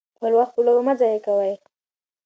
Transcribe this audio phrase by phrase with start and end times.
[0.17, 1.53] خپل وخت په لوبو مه ضایع کوئ.